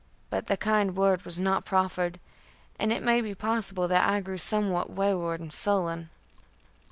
But 0.31 0.47
the 0.47 0.57
kind 0.57 0.95
word 0.95 1.25
was 1.25 1.39
not 1.39 1.63
proffered, 1.63 2.19
and 2.79 2.91
it 2.91 3.03
may 3.03 3.21
be 3.21 3.35
possible 3.35 3.87
that 3.87 4.09
I 4.09 4.19
grew 4.19 4.39
somewhat 4.39 4.89
wayward 4.89 5.39
and 5.39 5.53
sullen. 5.53 6.09